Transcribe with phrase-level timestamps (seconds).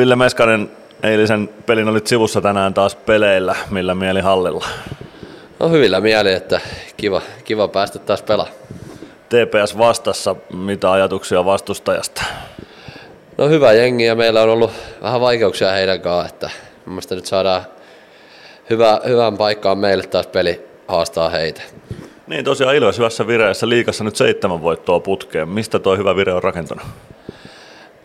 [0.00, 0.70] Ville Meskanen,
[1.02, 3.56] eilisen pelin olit sivussa tänään taas peleillä.
[3.70, 4.66] Millä mieli hallilla?
[5.58, 6.60] No hyvillä mieli, että
[6.96, 8.56] kiva, kiva päästä taas pelaamaan.
[9.28, 12.22] TPS vastassa, mitä ajatuksia vastustajasta?
[13.38, 14.70] No hyvä jengi ja meillä on ollut
[15.02, 16.50] vähän vaikeuksia heidän kanssaan, että
[16.86, 17.62] mielestäni nyt saadaan
[18.70, 21.62] hyvä, hyvän paikkaan meille taas peli haastaa heitä.
[22.26, 25.48] Niin tosiaan Ilves hyvässä vireessä liikassa nyt seitsemän voittoa putkeen.
[25.48, 26.84] Mistä tuo hyvä vire on rakentunut?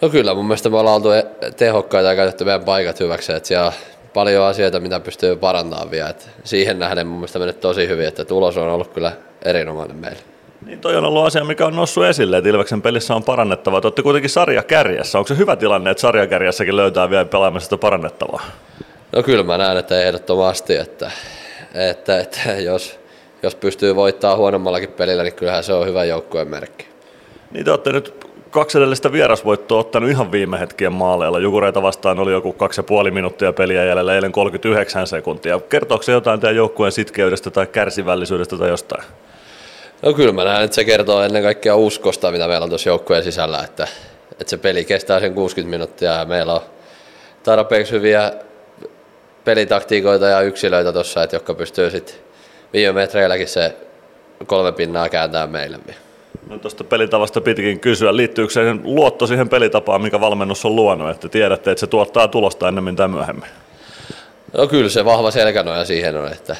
[0.00, 1.08] No kyllä, mun mielestä me ollaan oltu
[1.56, 3.72] tehokkaita ja käytetty meidän paikat hyväksi, että siellä on
[4.14, 6.08] paljon asioita, mitä pystyy parantamaan vielä.
[6.08, 9.12] Että siihen nähden mun mielestä mennyt tosi hyvin, että tulos on ollut kyllä
[9.44, 10.18] erinomainen meille.
[10.66, 13.80] Niin toi on ollut asia, mikä on noussut esille, että Ilveksen pelissä on parannettavaa.
[13.80, 15.18] Te olette kuitenkin sarjakärjessä.
[15.18, 18.42] Onko se hyvä tilanne, että sarjakärjessäkin löytää vielä pelaamisesta parannettavaa?
[19.12, 21.10] No kyllä mä näen, että ehdottomasti, että,
[21.74, 23.00] että, että jos,
[23.42, 26.88] jos pystyy voittaa huonommallakin pelillä, niin kyllähän se on hyvä joukkueen merkki.
[27.50, 31.38] Niin te olette nyt kaksi edellistä vierasvoittoa ottanut ihan viime hetkien maaleilla.
[31.38, 35.60] Jukureita vastaan oli joku kaksi ja puoli minuuttia peliä jäljellä, eilen 39 sekuntia.
[35.68, 39.04] Kertooko se jotain teidän joukkueen sitkeydestä tai kärsivällisyydestä tai jostain?
[40.02, 43.24] No kyllä mä näen, että se kertoo ennen kaikkea uskosta, mitä meillä on tuossa joukkueen
[43.24, 43.88] sisällä, että,
[44.32, 46.60] että se peli kestää sen 60 minuuttia ja meillä on
[47.42, 48.32] tarpeeksi hyviä
[49.44, 52.14] pelitaktiikoita ja yksilöitä tuossa, että jotka pystyy sitten
[52.72, 53.76] viime metreilläkin se
[54.46, 55.78] kolme pinnaa kääntämään meille.
[56.48, 61.28] No tuosta pelitavasta pitikin kysyä, liittyykö se luotto siihen pelitapaan, mikä valmennus on luonut, että
[61.28, 63.48] tiedätte, että se tuottaa tulosta ennemmin tai myöhemmin?
[64.52, 66.56] No kyllä se vahva selkänoja siihen on, että,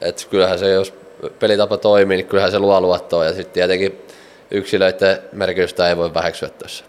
[0.00, 0.94] että kyllähän se, jos
[1.38, 4.02] pelitapa toimii, niin kyllähän se luo luottoa ja sitten tietenkin
[4.50, 6.84] yksilöiden merkitystä ei voi väheksyä tuossa.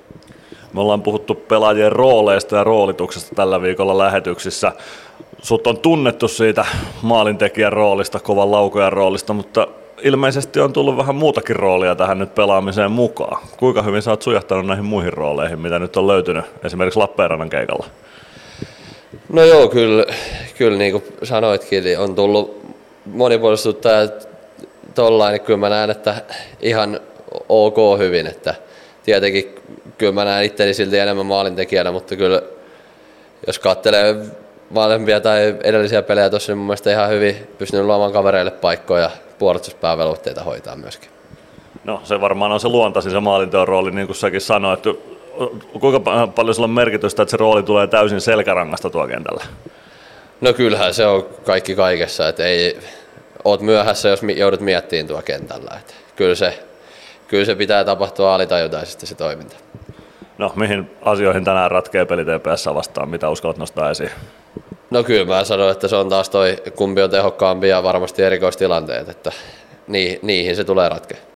[0.73, 4.72] Me ollaan puhuttu pelaajien rooleista ja roolituksesta tällä viikolla lähetyksissä.
[5.42, 6.66] Sut on tunnettu siitä
[7.02, 9.68] maalintekijän roolista, kovan laukojan roolista, mutta
[10.06, 13.42] ilmeisesti on tullut vähän muutakin roolia tähän nyt pelaamiseen mukaan.
[13.58, 17.86] Kuinka hyvin sä oot sujahtanut näihin muihin rooleihin, mitä nyt on löytynyt esimerkiksi Lappeenrannan keikalla?
[19.30, 20.06] No joo, kyllä,
[20.58, 22.66] kyllä niin kuin sanoitkin, niin on tullut
[23.06, 24.09] monipuolistettua ja
[24.95, 26.16] tollain, niin kyllä mä näen, että
[26.61, 26.99] ihan
[27.49, 28.55] ok hyvin, että
[29.04, 29.55] tietenkin
[29.98, 32.42] kyllä mä näen itteni silti enemmän maalintekijänä, mutta kyllä
[33.48, 34.16] jos katselee
[34.76, 39.10] vanhempia tai edellisiä pelejä tuossa, niin mun mielestä ihan hyvin pystynyt luomaan kavereille paikkoja
[39.40, 41.10] puolustuspäävelvoitteita hoitaa myöskin.
[41.84, 44.84] No se varmaan on se luontaisin se maalinteon rooli, niin kuin säkin sanoit.
[45.80, 46.00] Kuinka
[46.36, 49.44] paljon sillä on merkitystä, että se rooli tulee täysin selkärangasta tuo kentällä?
[50.42, 52.80] No kyllähän se on kaikki kaikessa, että ei,
[53.44, 55.78] oot myöhässä, jos joudut miettimään tuo kentällä.
[55.80, 56.64] Että kyllä, se,
[57.28, 59.56] kyllä se pitää tapahtua alitajuntaisesti se toiminta.
[60.38, 64.12] No mihin asioihin tänään ratkee peli TPS vastaan, mitä uskallat nostaa esiin?
[64.95, 69.10] No kyllä mä sanoin, että se on taas toi kumpi on tehokkaampi ja varmasti erikoistilanteet,
[69.10, 69.32] että
[70.22, 71.17] niihin se tulee ratkea.